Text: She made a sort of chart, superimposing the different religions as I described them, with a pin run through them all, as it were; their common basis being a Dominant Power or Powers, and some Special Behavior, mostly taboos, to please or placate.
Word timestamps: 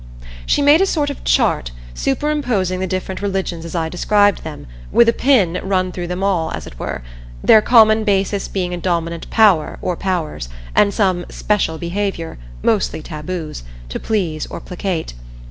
She 0.47 0.63
made 0.63 0.81
a 0.81 0.87
sort 0.87 1.11
of 1.11 1.23
chart, 1.23 1.69
superimposing 1.93 2.79
the 2.79 2.87
different 2.87 3.21
religions 3.21 3.65
as 3.65 3.75
I 3.75 3.87
described 3.87 4.43
them, 4.43 4.65
with 4.91 5.07
a 5.07 5.13
pin 5.13 5.59
run 5.61 5.91
through 5.91 6.07
them 6.07 6.23
all, 6.23 6.49
as 6.53 6.65
it 6.65 6.79
were; 6.79 7.03
their 7.43 7.61
common 7.61 8.03
basis 8.03 8.47
being 8.47 8.73
a 8.73 8.77
Dominant 8.77 9.29
Power 9.29 9.77
or 9.79 9.95
Powers, 9.95 10.49
and 10.75 10.91
some 10.91 11.27
Special 11.29 11.77
Behavior, 11.77 12.39
mostly 12.63 13.03
taboos, 13.03 13.61
to 13.89 13.99
please 13.99 14.47
or 14.47 14.59
placate. 14.59 15.13